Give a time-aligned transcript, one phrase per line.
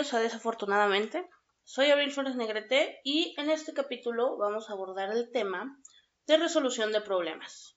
[0.00, 1.28] a Desafortunadamente.
[1.62, 5.78] Soy Abril Flores Negrete y en este capítulo vamos a abordar el tema
[6.26, 7.76] de resolución de problemas.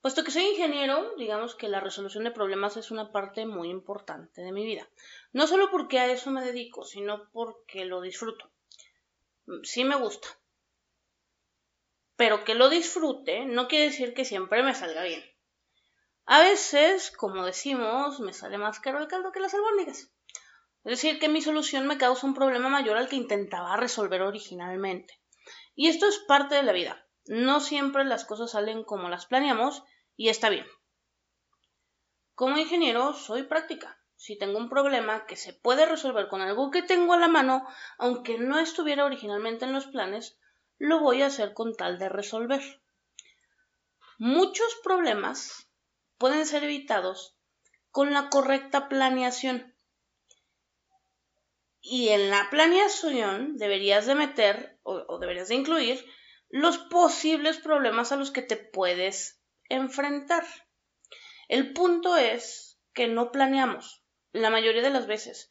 [0.00, 4.40] Puesto que soy ingeniero, digamos que la resolución de problemas es una parte muy importante
[4.40, 4.88] de mi vida.
[5.34, 8.50] No solo porque a eso me dedico, sino porque lo disfruto.
[9.62, 10.28] Sí me gusta.
[12.16, 15.22] Pero que lo disfrute no quiere decir que siempre me salga bien.
[16.24, 20.10] A veces, como decimos, me sale más caro el caldo que las albóndigas.
[20.84, 25.20] Es decir, que mi solución me causa un problema mayor al que intentaba resolver originalmente.
[25.74, 27.06] Y esto es parte de la vida.
[27.26, 29.82] No siempre las cosas salen como las planeamos
[30.16, 30.66] y está bien.
[32.34, 33.98] Como ingeniero soy práctica.
[34.16, 37.66] Si tengo un problema que se puede resolver con algo que tengo a la mano,
[37.98, 40.38] aunque no estuviera originalmente en los planes,
[40.78, 42.62] lo voy a hacer con tal de resolver.
[44.18, 45.70] Muchos problemas
[46.18, 47.36] pueden ser evitados
[47.90, 49.74] con la correcta planeación.
[51.80, 56.04] Y en la planeación deberías de meter o, deberías de incluir
[56.48, 60.44] los posibles problemas a los que te puedes enfrentar.
[61.48, 65.50] El punto es que no planeamos la mayoría de las veces.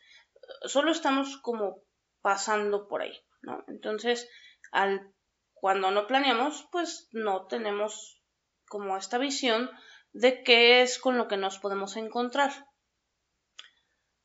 [0.66, 1.84] Solo estamos como
[2.22, 3.64] pasando por ahí, ¿no?
[3.68, 4.30] Entonces,
[4.72, 5.14] al,
[5.54, 8.22] cuando no planeamos, pues no tenemos
[8.68, 9.70] como esta visión
[10.12, 12.68] de qué es con lo que nos podemos encontrar.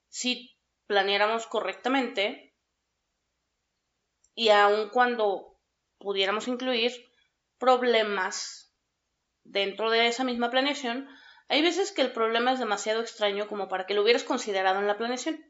[0.08, 0.53] Si
[0.86, 2.54] planeáramos correctamente
[4.34, 5.58] y aun cuando
[5.98, 6.92] pudiéramos incluir
[7.58, 8.74] problemas
[9.44, 11.08] dentro de esa misma planeación,
[11.48, 14.86] hay veces que el problema es demasiado extraño como para que lo hubieras considerado en
[14.86, 15.44] la planeación.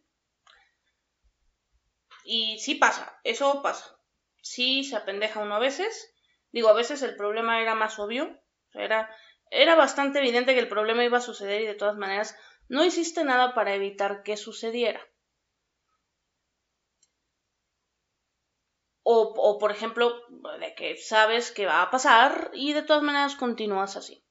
[2.25, 3.99] Y sí pasa, eso pasa.
[4.43, 6.15] Sí se apendeja uno a veces.
[6.53, 8.41] Digo, a veces el problema era más obvio.
[8.73, 9.11] era
[9.51, 12.37] era bastante evidente que el problema iba a suceder y de todas maneras
[12.69, 15.01] no hiciste nada para evitar que sucediera.
[19.07, 20.23] O, por ejemplo,
[20.59, 24.25] de que sabes que va a pasar y de todas maneras continúas así.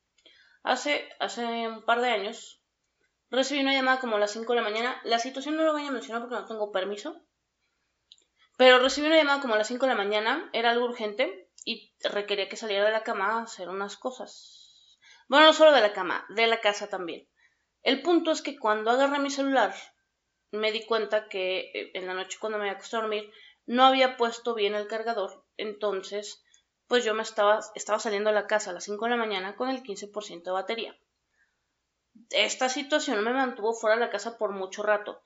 [0.63, 2.59] Hace, hace un par de años
[3.29, 4.99] recibí una llamada como a las 5 de la mañana.
[5.03, 7.21] La situación no lo voy a mencionar porque no tengo permiso.
[8.57, 10.49] Pero recibí una llamada como a las 5 de la mañana.
[10.53, 14.99] Era algo urgente y requería que saliera de la cama a hacer unas cosas.
[15.27, 17.27] Bueno, no solo de la cama, de la casa también.
[17.83, 19.75] El punto es que cuando agarré mi celular,
[20.51, 23.31] me di cuenta que eh, en la noche cuando me acosté a dormir,
[23.65, 25.45] no había puesto bien el cargador.
[25.57, 26.43] Entonces,
[26.87, 29.55] pues yo me estaba, estaba saliendo de la casa a las 5 de la mañana
[29.55, 30.97] con el 15% de batería.
[32.29, 35.21] Esta situación me mantuvo fuera de la casa por mucho rato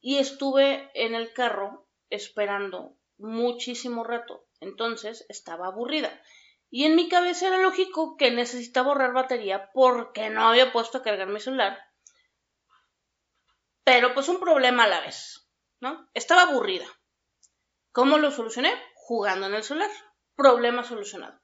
[0.00, 4.46] y estuve en el carro esperando muchísimo rato.
[4.60, 6.20] Entonces estaba aburrida
[6.70, 11.02] y en mi cabeza era lógico que necesitaba borrar batería porque no había puesto a
[11.02, 11.78] cargar mi celular.
[13.84, 15.48] Pero pues un problema a la vez,
[15.80, 16.08] ¿no?
[16.12, 16.86] Estaba aburrida.
[17.96, 18.74] ¿Cómo lo solucioné?
[18.94, 19.88] Jugando en el celular.
[20.34, 21.40] Problema solucionado.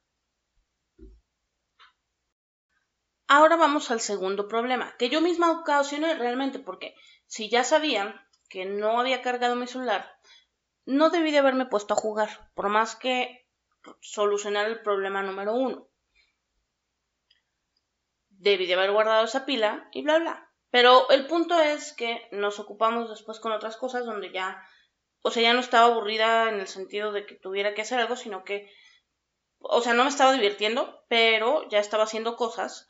[3.27, 6.93] Ahora vamos al segundo problema, que yo misma ocasioné realmente porque
[7.25, 10.07] si ya sabía que no había cargado mi celular,
[10.85, 13.49] no debí de haberme puesto a jugar, por más que
[14.01, 15.87] solucionar el problema número uno.
[18.29, 20.53] Debí de haber guardado esa pila y bla bla.
[20.69, 24.63] Pero el punto es que nos ocupamos después con otras cosas donde ya,
[25.23, 28.17] o sea, ya no estaba aburrida en el sentido de que tuviera que hacer algo,
[28.17, 28.69] sino que,
[29.59, 32.89] o sea, no me estaba divirtiendo, pero ya estaba haciendo cosas.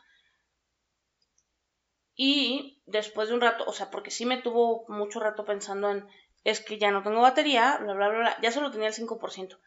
[2.16, 6.08] Y después de un rato, o sea, porque sí me tuvo mucho rato pensando en,
[6.44, 9.60] es que ya no tengo batería, bla, bla, bla, bla, ya solo tenía el 5%.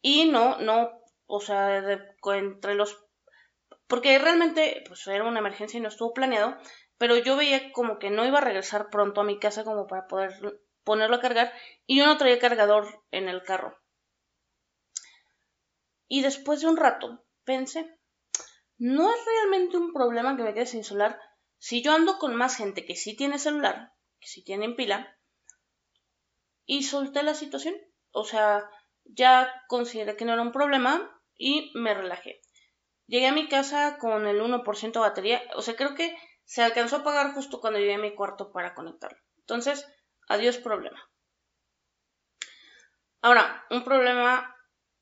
[0.00, 3.04] Y no, no, o sea, entre los...
[3.86, 6.56] Porque realmente, pues era una emergencia y no estuvo planeado,
[6.96, 10.06] pero yo veía como que no iba a regresar pronto a mi casa como para
[10.06, 10.32] poder
[10.84, 11.52] ponerlo a cargar
[11.86, 13.78] y yo no traía cargador en el carro.
[16.06, 17.98] Y después de un rato pensé,
[18.78, 21.18] no es realmente un problema que me quede sin celular
[21.58, 25.18] si yo ando con más gente que sí tiene celular, que sí tiene pila,
[26.66, 27.74] y solté la situación.
[28.10, 28.68] O sea,
[29.04, 32.40] ya consideré que no era un problema y me relajé.
[33.06, 36.96] Llegué a mi casa con el 1% de batería, o sea, creo que se alcanzó
[36.96, 39.18] a pagar justo cuando llegué a mi cuarto para conectarlo.
[39.38, 39.86] Entonces,
[40.28, 41.00] adiós problema.
[43.22, 44.54] Ahora, un problema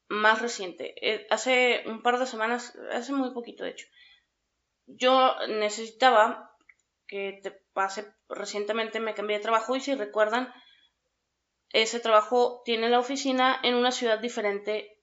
[0.08, 0.94] más reciente.
[1.00, 3.86] Eh, hace un par de semanas, hace muy poquito de hecho,
[4.86, 6.54] yo necesitaba
[7.06, 10.52] que te pase, recientemente me cambié de trabajo y si recuerdan,
[11.70, 15.02] ese trabajo tiene la oficina en una ciudad diferente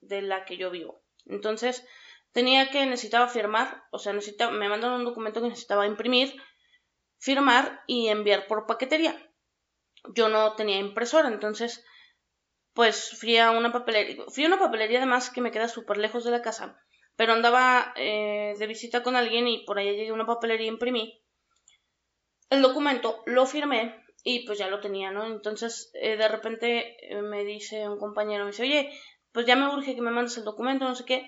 [0.00, 1.02] de la que yo vivo.
[1.26, 1.86] Entonces,
[2.32, 6.34] tenía que, necesitaba firmar, o sea, necesitaba, me mandaron un documento que necesitaba imprimir,
[7.18, 9.16] firmar y enviar por paquetería.
[10.14, 11.84] Yo no tenía impresora, entonces
[12.74, 16.24] pues fui a una papelería, fui a una papelería además que me queda súper lejos
[16.24, 16.78] de la casa,
[17.16, 21.22] pero andaba eh, de visita con alguien y por ahí llegué a una papelería imprimí
[22.52, 25.24] el documento, lo firmé y pues ya lo tenía, ¿no?
[25.24, 28.92] Entonces eh, de repente eh, me dice un compañero, me dice, oye,
[29.32, 31.26] pues ya me urge que me mandes el documento, no sé qué,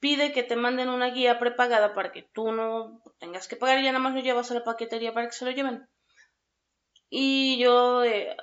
[0.00, 3.84] pide que te manden una guía prepagada para que tú no tengas que pagar y
[3.84, 5.88] ya nada más lo llevas a la paquetería para que se lo lleven.
[7.10, 8.36] Y yo, eh,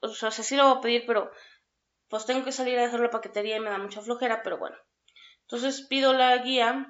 [0.00, 1.30] o sea, sí lo voy a pedir, pero
[2.08, 4.76] pues tengo que salir a hacer la paquetería y me da mucha flojera, pero bueno.
[5.42, 6.86] Entonces pido la guía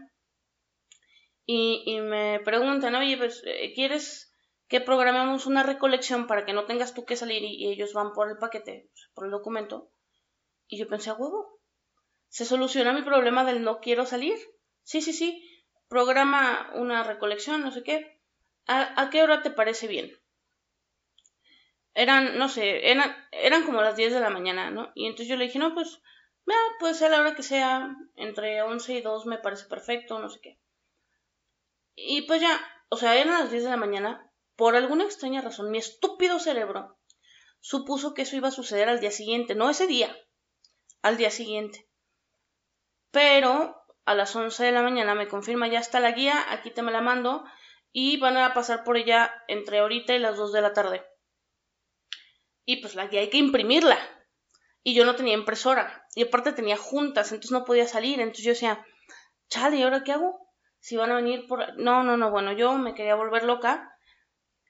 [1.45, 4.33] y, y me preguntan, oye, pues, eh, ¿quieres
[4.69, 8.31] que programemos una recolección para que no tengas tú que salir y, ellos van por
[8.31, 9.93] el paquete, por el documento?
[10.67, 11.61] Y yo pensé, huevo,
[12.29, 14.39] se soluciona mi problema del no quiero salir.
[14.83, 15.45] Sí, sí, sí,
[15.89, 18.21] programa una recolección, no sé qué.
[18.67, 20.20] ¿A, a qué hora te parece bien?
[21.95, 24.93] Eran, no sé, eran, eran como las 10 de la mañana, ¿no?
[24.95, 26.01] Y entonces yo le dije, no, pues,
[26.47, 30.29] mira, puede ser la hora que sea, entre 11 y 2 me parece perfecto, no
[30.29, 30.61] sé qué.
[31.97, 35.71] Y pues ya, o sea, eran las 10 de la mañana, por alguna extraña razón,
[35.71, 36.99] mi estúpido cerebro
[37.61, 40.17] supuso que eso iba a suceder al día siguiente, no ese día,
[41.03, 41.89] al día siguiente.
[43.11, 46.83] Pero a las 11 de la mañana me confirma, ya está la guía, aquí te
[46.83, 47.45] me la mando,
[47.93, 51.10] y van a pasar por ella entre ahorita y las 2 de la tarde.
[52.71, 53.99] Y pues la hay que imprimirla.
[54.85, 56.07] Y yo no tenía impresora.
[56.15, 58.21] Y aparte tenía juntas, entonces no podía salir.
[58.21, 58.87] Entonces yo decía,
[59.49, 60.39] chale, ¿y ahora qué hago?
[60.79, 61.77] Si van a venir por...
[61.79, 63.93] No, no, no, bueno, yo me quería volver loca.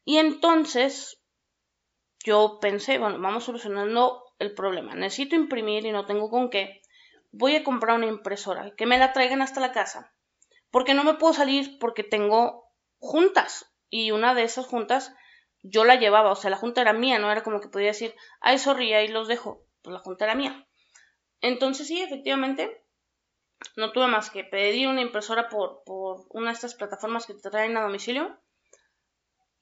[0.06, 1.22] Y entonces
[2.24, 4.94] yo pensé, bueno, vamos solucionando el problema.
[4.94, 6.80] Necesito imprimir y no tengo con qué.
[7.32, 10.10] Voy a comprar una impresora, que me la traigan hasta la casa.
[10.70, 12.64] Porque no me puedo salir porque tengo
[12.96, 13.70] juntas.
[13.90, 15.14] Y una de esas juntas
[15.62, 18.14] yo la llevaba, o sea, la junta era mía, no era como que podía decir,
[18.40, 20.66] ay, sorry, ahí los dejo, pues la junta era mía.
[21.40, 22.84] Entonces sí, efectivamente,
[23.76, 27.50] no tuve más que pedir una impresora por, por una de estas plataformas que te
[27.50, 28.38] traen a domicilio.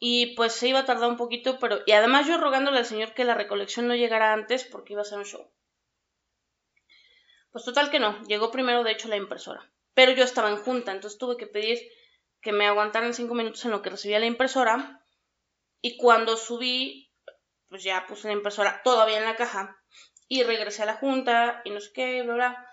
[0.00, 1.80] Y pues se iba a tardar un poquito, pero...
[1.84, 5.04] Y además yo rogándole al señor que la recolección no llegara antes porque iba a
[5.04, 5.50] ser un show.
[7.50, 9.72] Pues total que no, llegó primero de hecho la impresora.
[9.94, 11.80] Pero yo estaba en junta, entonces tuve que pedir
[12.40, 15.04] que me aguantaran cinco minutos en lo que recibía la impresora
[15.80, 17.12] y cuando subí,
[17.69, 19.76] pues ya puse la impresora todavía en la caja
[20.28, 22.69] y regresé a la junta y no sé qué, bla, bla.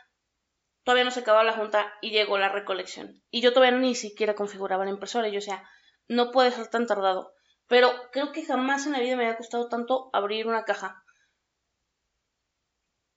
[0.83, 3.23] Todavía no se acababa la junta y llegó la recolección.
[3.31, 5.27] Y yo todavía ni siquiera configuraba la impresora.
[5.27, 5.67] Y yo, decía,
[6.07, 7.33] no puede ser tan tardado.
[7.67, 11.03] Pero creo que jamás en la vida me había costado tanto abrir una caja.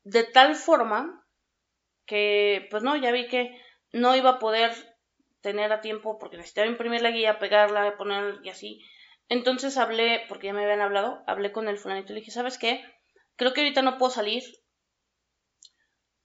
[0.05, 1.27] De tal forma
[2.07, 3.61] que, pues no, ya vi que
[3.93, 4.73] no iba a poder
[5.43, 8.83] tener a tiempo porque necesitaba imprimir la guía, pegarla, poner y así.
[9.29, 12.59] Entonces hablé, porque ya me habían hablado, hablé con el fulanito y le dije, ¿sabes
[12.59, 12.85] qué?
[13.37, 14.43] Creo que ahorita no puedo salir.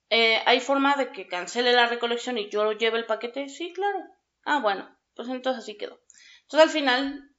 [0.08, 3.48] Eh, ¿Hay forma de que cancele la recolección y yo lleve el paquete?
[3.50, 3.98] Sí, claro.
[4.44, 6.00] Ah, bueno, pues entonces así quedó.
[6.42, 7.30] Entonces al final,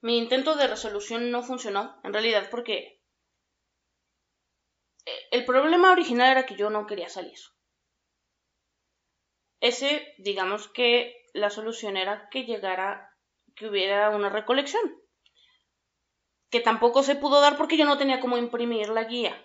[0.00, 3.00] mi intento de resolución no funcionó, en realidad, porque
[5.06, 7.38] eh, el problema original era que yo no quería salir.
[9.60, 13.16] Ese, digamos que la solución era que llegara
[13.58, 14.82] que hubiera una recolección.
[16.50, 19.36] Que tampoco se pudo dar porque yo no tenía cómo imprimir la guía.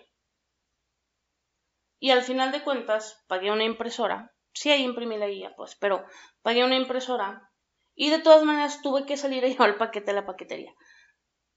[1.98, 4.32] Y al final de cuentas pagué una impresora.
[4.52, 6.04] Sí, ahí imprimí la guía, pues, pero
[6.42, 7.50] pagué una impresora.
[7.94, 10.74] Y de todas maneras tuve que salir a llevar el paquete a la paquetería.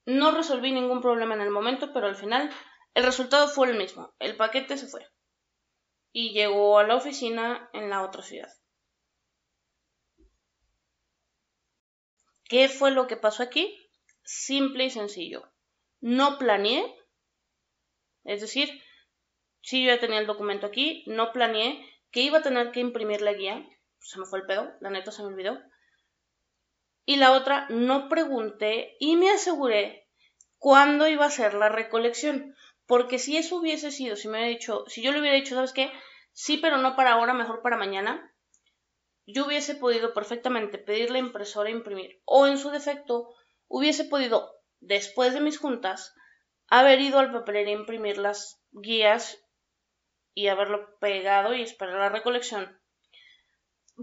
[0.06, 2.50] No resolví ningún problema en el momento, pero al final
[2.94, 4.14] el resultado fue el mismo.
[4.20, 5.06] El paquete se fue.
[6.12, 8.50] Y llegó a la oficina en la otra ciudad.
[12.50, 13.78] ¿Qué fue lo que pasó aquí?
[14.24, 15.52] Simple y sencillo.
[16.00, 16.96] No planeé,
[18.24, 18.70] es decir,
[19.62, 23.22] si yo ya tenía el documento aquí, no planeé que iba a tener que imprimir
[23.22, 23.68] la guía,
[24.00, 25.60] se me fue el pedo, la neta se me olvidó.
[27.06, 30.08] Y la otra, no pregunté y me aseguré
[30.58, 32.56] cuándo iba a ser la recolección.
[32.86, 35.74] Porque si eso hubiese sido, si me hubiera dicho, si yo le hubiera dicho, ¿sabes
[35.74, 35.92] qué?
[36.32, 38.34] Sí, pero no para ahora, mejor para mañana
[39.28, 43.36] yo hubiese podido perfectamente pedir la impresora e imprimir, o en su defecto,
[43.68, 46.16] hubiese podido, después de mis juntas,
[46.70, 49.38] haber ido al papelero a imprimir las guías
[50.34, 52.80] y haberlo pegado y esperar la recolección.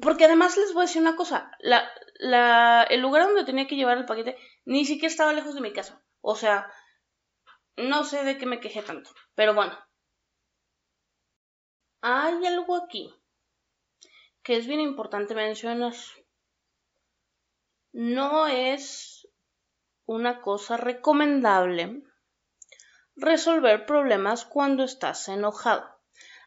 [0.03, 3.77] Porque además les voy a decir una cosa, la, la, el lugar donde tenía que
[3.77, 6.05] llevar el paquete ni siquiera estaba lejos de mi casa.
[6.21, 6.71] O sea,
[7.77, 9.79] no sé de qué me quejé tanto, pero bueno.
[12.03, 13.15] Hay algo aquí
[14.45, 15.95] que es bien importante mencionar.
[17.93, 19.27] No es
[20.05, 22.03] una cosa recomendable
[23.17, 25.89] resolver problemas cuando estás enojado.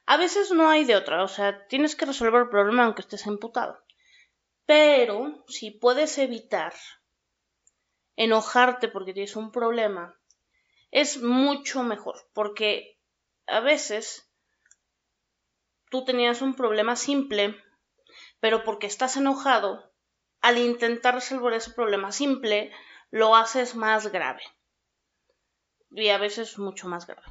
[0.06, 3.26] A veces no hay de otra, o sea, tienes que resolver el problema aunque estés
[3.26, 3.84] emputado.
[4.66, 6.74] Pero si puedes evitar
[8.16, 10.20] enojarte porque tienes un problema,
[10.92, 13.00] es mucho mejor, porque
[13.48, 14.32] a veces
[15.90, 17.56] tú tenías un problema simple,
[18.40, 19.92] pero porque estás enojado,
[20.42, 22.72] al intentar resolver ese problema simple,
[23.10, 24.42] lo haces más grave.
[25.90, 27.28] Y a veces mucho más grave.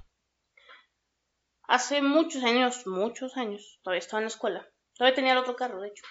[1.62, 4.68] Hace muchos años, muchos años, todavía estaba en la escuela.
[4.94, 6.04] Todavía tenía el otro carro, de hecho.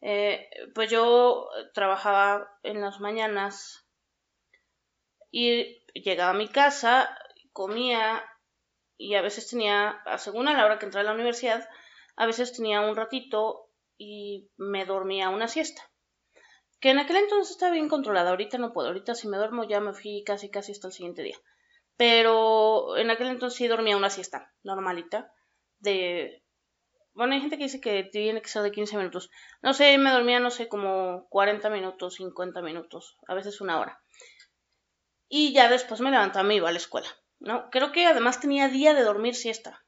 [0.00, 3.86] Eh, pues yo trabajaba en las mañanas
[5.30, 7.16] y llegaba a mi casa,
[7.52, 8.24] comía
[8.98, 11.68] y a veces tenía, según a la hora que entraba a la universidad,
[12.16, 13.65] a veces tenía un ratito
[13.98, 15.82] y me dormía una siesta.
[16.80, 19.80] Que en aquel entonces estaba bien controlada, ahorita no puedo, ahorita si me duermo ya
[19.80, 21.38] me fui casi casi hasta el siguiente día.
[21.96, 25.32] Pero en aquel entonces sí dormía una siesta normalita
[25.78, 26.42] de
[27.16, 29.30] bueno, hay gente que dice que tiene que ser de 15 minutos.
[29.62, 34.02] No sé, me dormía, no sé, como 40 minutos, 50 minutos, a veces una hora.
[35.26, 37.70] Y ya después me levantaba y iba a la escuela, ¿no?
[37.70, 39.82] Creo que además tenía día de dormir siesta.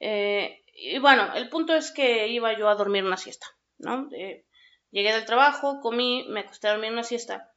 [0.00, 3.46] Eh, y bueno, el punto es que iba yo a dormir una siesta,
[3.78, 4.08] ¿no?
[4.12, 4.46] Eh,
[4.90, 7.52] llegué del trabajo, comí, me acosté a dormir una siesta.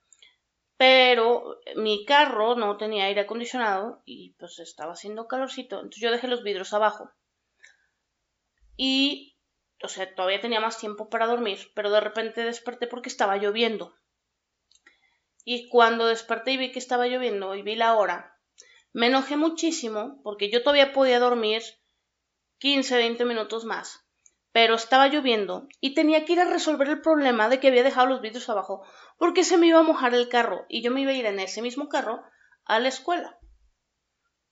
[0.77, 5.75] Pero mi carro no tenía aire acondicionado y pues estaba haciendo calorcito.
[5.75, 7.11] Entonces yo dejé los vidrios abajo
[8.81, 9.37] y,
[9.83, 13.93] o sea, todavía tenía más tiempo para dormir, pero de repente desperté porque estaba lloviendo.
[15.43, 18.39] Y cuando desperté y vi que estaba lloviendo y vi la hora,
[18.93, 21.61] me enojé muchísimo porque yo todavía podía dormir
[22.59, 24.05] 15, 20 minutos más,
[24.51, 28.07] pero estaba lloviendo y tenía que ir a resolver el problema de que había dejado
[28.07, 28.83] los vidrios abajo
[29.17, 31.39] porque se me iba a mojar el carro y yo me iba a ir en
[31.39, 32.23] ese mismo carro
[32.65, 33.39] a la escuela.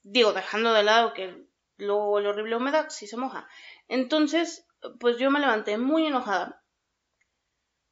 [0.03, 1.47] Digo, dejando de lado que
[1.77, 3.47] lo, la horrible humedad si se moja.
[3.87, 4.65] Entonces,
[4.99, 6.63] pues yo me levanté muy enojada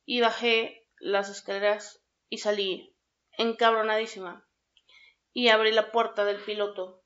[0.06, 2.96] y bajé las escaleras y salí
[3.38, 4.48] encabronadísima
[5.34, 7.05] y abrí la puerta del piloto.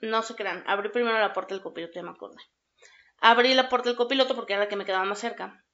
[0.00, 2.36] No se crean, abrí primero la puerta del copiloto, ya me acordé.
[3.18, 5.64] Abrí la puerta del copiloto porque era la que me quedaba más cerca.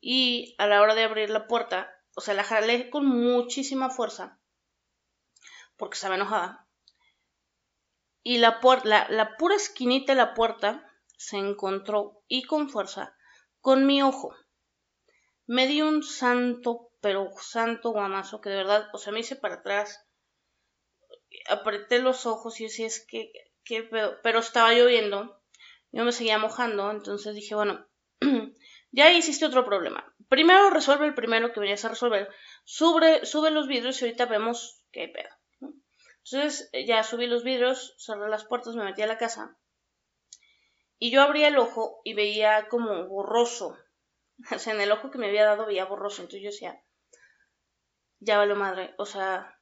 [0.00, 4.38] Y a la hora de abrir la puerta, o sea, la jalé con muchísima fuerza
[5.76, 6.68] porque estaba enojada
[8.28, 8.60] y la,
[9.08, 10.84] la, pura esquinita de la puerta
[11.16, 13.16] se encontró y con fuerza
[13.62, 14.36] con mi ojo.
[15.46, 19.56] Me di un santo, pero santo guamazo que de verdad, o sea, me hice para
[19.56, 20.06] atrás,
[21.48, 23.32] apreté los ojos y decía, es que,
[23.68, 23.82] que
[24.22, 25.40] pero estaba lloviendo,
[25.92, 27.86] yo me seguía mojando, entonces dije, bueno,
[28.90, 30.14] ya hiciste otro problema.
[30.28, 32.28] Primero resuelve el primero que venías a resolver,
[32.64, 35.74] sube, sube los vidrios y ahorita vemos qué pedo.
[36.24, 39.58] Entonces eh, ya subí los vidrios, cerré las puertas, me metí a la casa
[40.98, 43.76] y yo abría el ojo y veía como borroso.
[44.54, 46.22] O sea, en el ojo que me había dado veía borroso.
[46.22, 46.80] Entonces yo decía,
[48.20, 48.94] ya vale madre.
[48.96, 49.58] O sea,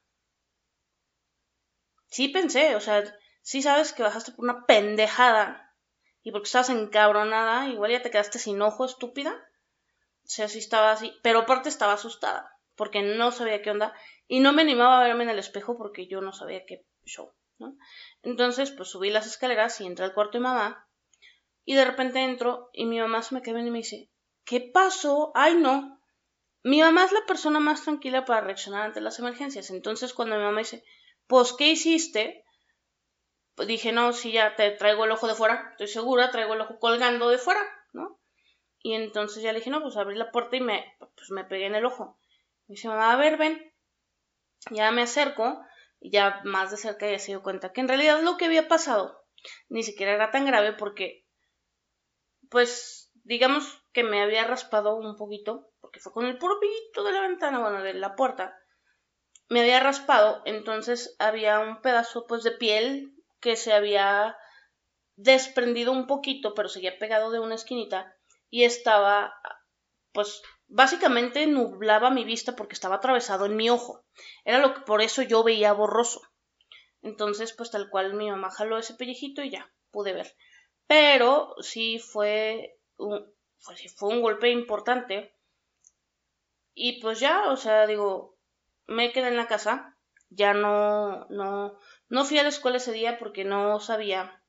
[2.05, 3.03] sí pensé, o sea,
[3.47, 5.73] sí sabes que bajaste por una pendejada
[6.21, 9.31] y porque estabas encabronada, igual ya te quedaste sin ojo, estúpida.
[9.31, 13.93] O sea, sí estaba así, pero aparte estaba asustada porque no sabía qué onda
[14.27, 17.31] y no me animaba a verme en el espejo porque yo no sabía qué show,
[17.57, 17.77] ¿no?
[18.21, 20.85] Entonces, pues subí las escaleras y entré al cuarto de mamá
[21.63, 24.11] y de repente entro y mi mamá se me queda y me dice,
[24.43, 25.31] ¿qué pasó?
[25.35, 26.01] Ay, no.
[26.63, 29.69] Mi mamá es la persona más tranquila para reaccionar ante las emergencias.
[29.69, 30.83] Entonces, cuando mi mamá dice,
[31.27, 32.43] pues, ¿qué hiciste?
[33.65, 36.79] Dije, no, si ya te traigo el ojo de fuera, estoy segura, traigo el ojo
[36.79, 37.61] colgando de fuera,
[37.91, 38.19] ¿no?
[38.83, 41.65] Y entonces ya le dije, no, pues abrí la puerta y me, pues, me pegué
[41.65, 42.19] en el ojo.
[42.67, 43.73] Me dice, mamá, a ver, ven.
[44.69, 45.59] Ya me acerco
[45.99, 48.67] y ya más de cerca ya se dio cuenta que en realidad lo que había
[48.67, 49.23] pasado
[49.69, 51.25] ni siquiera era tan grave porque,
[52.49, 57.11] pues, digamos que me había raspado un poquito, porque fue con el puro pillito de
[57.11, 58.57] la ventana, bueno, de la puerta,
[59.49, 64.37] me había raspado, entonces había un pedazo, pues, de piel que se había
[65.15, 68.15] desprendido un poquito, pero seguía pegado de una esquinita
[68.49, 69.33] y estaba,
[70.11, 74.03] pues, Básicamente nublaba mi vista porque estaba atravesado en mi ojo.
[74.43, 76.21] Era lo que por eso yo veía borroso.
[77.01, 80.35] Entonces, pues tal cual mi mamá jaló ese pellejito y ya pude ver.
[80.85, 83.33] Pero sí fue un,
[83.95, 85.33] fue un golpe importante.
[86.73, 88.37] Y pues ya, o sea, digo,
[88.87, 89.96] me quedé en la casa.
[90.29, 91.77] Ya no, no,
[92.09, 94.43] no fui a la escuela ese día porque no sabía,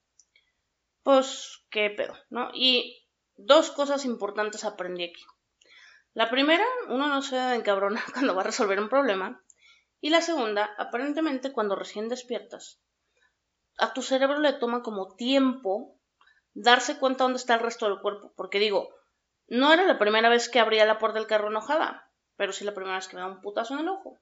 [1.02, 2.50] pues, qué pedo, ¿no?
[2.52, 3.06] Y
[3.36, 5.24] dos cosas importantes aprendí aquí.
[6.14, 9.42] La primera, uno no se encabrona cuando va a resolver un problema.
[10.00, 12.80] Y la segunda, aparentemente cuando recién despiertas,
[13.78, 15.96] a tu cerebro le toma como tiempo
[16.54, 18.32] darse cuenta dónde está el resto del cuerpo.
[18.36, 18.88] Porque digo,
[19.46, 22.74] no era la primera vez que abría la puerta del carro enojada, pero sí la
[22.74, 24.18] primera vez que me da un putazo en el ojo.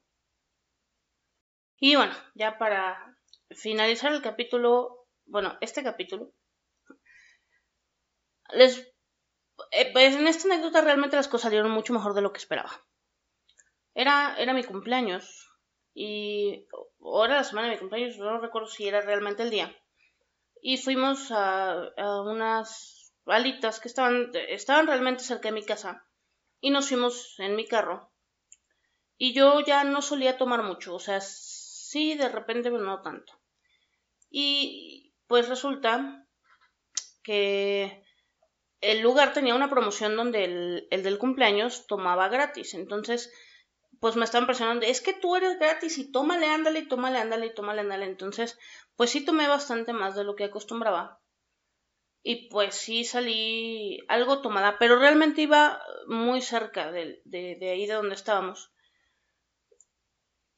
[1.79, 3.17] Y bueno, ya para
[3.51, 6.33] finalizar el capítulo, bueno, este capítulo,
[8.51, 8.79] les,
[9.73, 12.71] eh, pues en esta anécdota realmente las cosas salieron mucho mejor de lo que esperaba.
[13.95, 15.51] Era, era mi cumpleaños
[15.95, 16.67] y
[16.99, 19.75] o era la semana de mi cumpleaños, no recuerdo si era realmente el día.
[20.61, 21.93] Y fuimos a,
[22.25, 26.07] unas alitas que estaban, estaban realmente cerca de mi casa
[26.61, 28.11] y nos fuimos en mi carro.
[29.19, 31.21] Y yo ya no solía tomar mucho, o sea,
[31.97, 33.33] sí, de repente, pero no tanto.
[34.31, 36.27] Y pues resulta
[37.23, 38.03] que
[38.81, 42.75] el lugar tenía una promoción donde el, el del cumpleaños tomaba gratis.
[42.75, 43.33] Entonces,
[44.01, 47.47] pues me estaban presionando, es que tú eres gratis y tómale, ándale, y tómale, ándale,
[47.47, 48.07] y tómale, ándale.
[48.07, 48.59] Entonces,
[48.97, 51.21] pues sí tomé bastante más de lo que acostumbraba.
[52.23, 57.87] Y pues sí salí algo tomada, pero realmente iba muy cerca de, de, de ahí
[57.87, 58.71] de donde estábamos.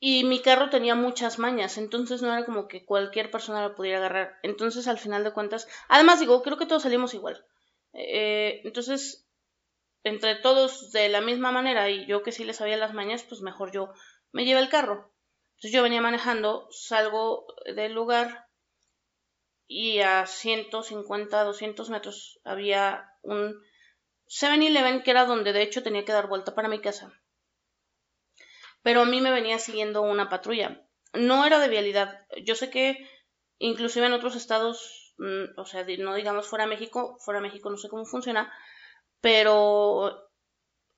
[0.01, 3.99] Y mi carro tenía muchas mañas, entonces no era como que cualquier persona lo pudiera
[3.99, 4.39] agarrar.
[4.43, 7.45] Entonces, al final de cuentas, además digo, creo que todos salimos igual.
[7.93, 9.27] Eh, entonces,
[10.05, 13.41] entre todos de la misma manera y yo que sí le sabía las mañas, pues
[13.41, 13.93] mejor yo
[14.33, 15.13] me llevé el carro.
[15.57, 18.47] Entonces yo venía manejando, salgo del lugar
[19.67, 23.61] y a 150, 200 metros había un
[24.29, 27.13] 7-Eleven que era donde de hecho tenía que dar vuelta para mi casa.
[28.89, 30.81] Pero a mí me venía siguiendo una patrulla.
[31.13, 32.27] No era de vialidad.
[32.43, 33.07] Yo sé que
[33.59, 37.69] inclusive en otros estados, mm, o sea, no digamos fuera de México, fuera de México
[37.69, 38.51] no sé cómo funciona,
[39.21, 40.31] pero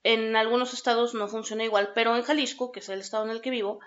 [0.05, 3.41] en algunos estados no funciona igual, pero en Jalisco, que es el estado en el
[3.41, 3.81] que vivo,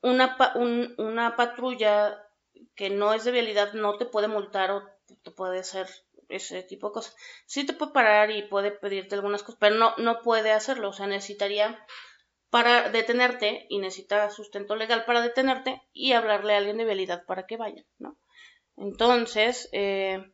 [0.00, 0.34] una,
[0.96, 2.18] una patrulla
[2.76, 4.88] que no es de vialidad no te puede multar o
[5.22, 5.86] te puede hacer
[6.30, 7.14] ese tipo de cosas.
[7.44, 10.88] Sí te puede parar y puede pedirte algunas cosas, pero no, no puede hacerlo.
[10.88, 11.78] O sea, necesitaría
[12.54, 17.46] para detenerte y necesita sustento legal para detenerte y hablarle a alguien de vialidad para
[17.48, 18.16] que vaya, ¿no?
[18.76, 20.24] Entonces, eh,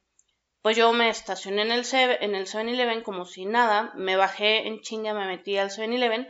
[0.60, 5.28] pues yo me estacioné en el 7-Eleven como si nada, me bajé en chinga, me
[5.28, 6.28] metí al 7-Eleven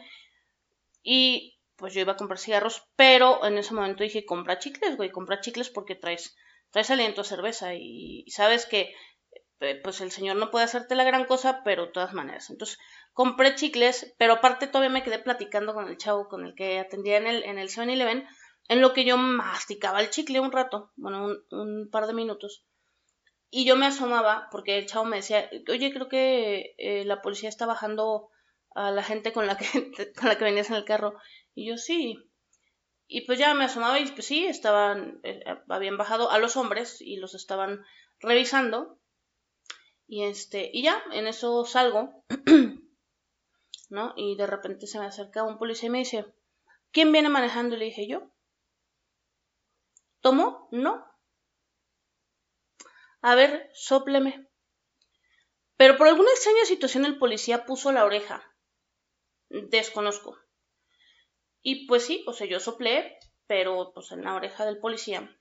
[1.02, 5.10] y pues yo iba a comprar cigarros, pero en ese momento dije, compra chicles, güey,
[5.10, 6.36] compra chicles porque traes,
[6.70, 8.94] traes aliento a cerveza y, sabes que
[9.58, 12.48] eh, pues el señor no puede hacerte la gran cosa, pero de todas maneras.
[12.48, 12.78] Entonces
[13.12, 17.16] compré chicles, pero aparte todavía me quedé platicando con el chavo con el que atendía
[17.18, 18.26] en el, en el 7-Eleven,
[18.68, 22.64] en lo que yo masticaba el chicle un rato, bueno, un, par de minutos.
[23.50, 27.48] Y yo me asomaba porque el chavo me decía, oye, creo que eh, la policía
[27.48, 28.28] está bajando
[28.74, 29.66] a la gente con la que,
[30.18, 31.14] con la que venías en el carro.
[31.54, 32.16] Y yo sí.
[33.08, 37.00] Y pues ya me asomaba y pues sí, estaban, eh, habían bajado a los hombres
[37.00, 37.84] y los estaban
[38.20, 39.00] revisando.
[40.06, 42.24] Y este, y ya, en eso salgo,
[43.90, 44.14] ¿no?
[44.16, 46.24] Y de repente se me acerca un policía y me dice,
[46.92, 47.76] ¿quién viene manejando?
[47.76, 48.30] Le dije yo.
[50.20, 50.68] ¿Tomó?
[50.70, 51.06] No.
[53.20, 54.48] A ver, sópleme.
[55.76, 58.54] Pero por alguna extraña situación el policía puso la oreja.
[59.48, 60.38] Desconozco.
[61.62, 65.36] Y pues sí, o sea, yo soplé, pero pues en la oreja del policía.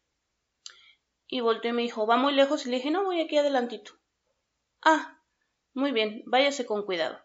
[1.28, 2.66] Y volteó y me dijo, ¿va muy lejos?
[2.66, 3.94] Y le dije, no, voy aquí adelantito.
[4.82, 5.22] Ah,
[5.74, 7.22] muy bien, váyase con cuidado.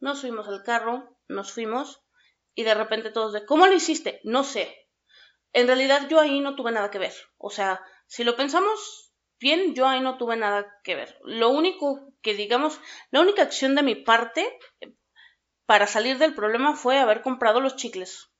[0.00, 2.02] Nos fuimos al carro, nos fuimos,
[2.54, 4.20] y de repente todos de, ¿cómo lo hiciste?
[4.24, 4.88] No sé.
[5.52, 7.14] En realidad yo ahí no tuve nada que ver.
[7.38, 11.18] O sea, si lo pensamos bien, yo ahí no tuve nada que ver.
[11.24, 14.94] Lo único que, digamos, la única acción de mi parte eh,
[15.66, 18.30] para salir del problema fue haber comprado los chicles.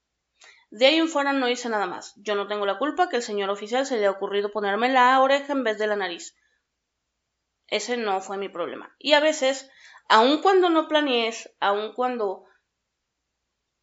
[0.71, 2.13] De ahí en fuera no hice nada más.
[2.17, 5.21] Yo no tengo la culpa que el señor oficial se le haya ocurrido ponerme la
[5.21, 6.37] oreja en vez de la nariz.
[7.67, 8.95] Ese no fue mi problema.
[8.99, 9.71] Y a veces,
[10.11, 12.45] aun cuando no planees, aun cuando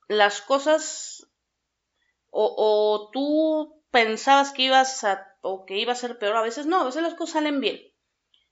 [0.10, 1.26] las cosas
[2.30, 6.82] o, tú pensabas que ibas a o que iba a ser peor, a veces no,
[6.82, 7.82] a veces las cosas salen bien.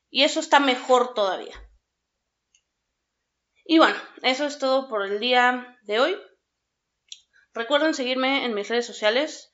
[0.09, 1.53] Y eso está mejor todavía.
[3.65, 6.17] Y bueno, eso es todo por el día de hoy.
[7.53, 9.51] Recuerden seguirme en mis redes sociales.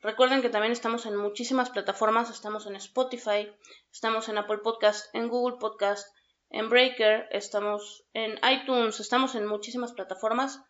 [0.00, 2.30] Recuerden que también estamos en muchísimas plataformas.
[2.30, 3.52] Estamos en Spotify,
[3.90, 6.06] estamos en Apple Podcast, en Google Podcast,
[6.50, 10.62] en Breaker, estamos en iTunes, estamos en muchísimas plataformas.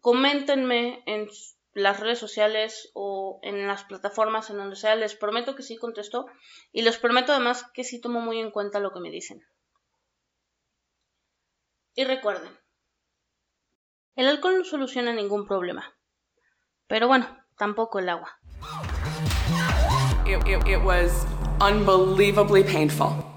[0.00, 1.28] Coméntenme en
[1.74, 6.26] las redes sociales o en las plataformas en donde sea, les prometo que sí contesto
[6.72, 9.42] y les prometo además que sí tomo muy en cuenta lo que me dicen.
[11.94, 12.56] Y recuerden,
[14.14, 15.94] el alcohol no soluciona ningún problema.
[16.86, 18.38] Pero bueno, tampoco el agua.
[20.26, 21.26] It, it, it was
[21.60, 23.27] unbelievably painful.